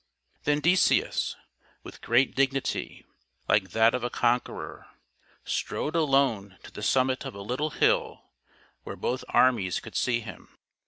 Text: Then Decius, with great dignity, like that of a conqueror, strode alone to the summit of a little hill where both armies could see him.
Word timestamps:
Then 0.45 0.61
Decius, 0.61 1.35
with 1.83 2.01
great 2.01 2.35
dignity, 2.35 3.05
like 3.47 3.69
that 3.69 3.93
of 3.93 4.03
a 4.03 4.09
conqueror, 4.09 4.87
strode 5.43 5.95
alone 5.95 6.57
to 6.63 6.71
the 6.71 6.81
summit 6.81 7.23
of 7.23 7.35
a 7.35 7.41
little 7.43 7.69
hill 7.69 8.23
where 8.81 8.95
both 8.95 9.23
armies 9.29 9.79
could 9.79 9.95
see 9.95 10.21
him. 10.21 10.57